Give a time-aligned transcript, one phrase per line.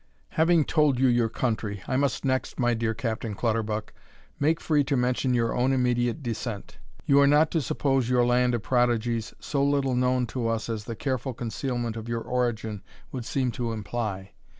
[0.29, 3.93] Having told you your country, I must next, my dear Captain Clutterbuck,
[4.39, 6.79] make free to mention your own immediate descent.
[7.05, 10.85] You are not to suppose your land of prodigies so little known to us as
[10.85, 14.31] the careful concealment of your origin would seem to imply.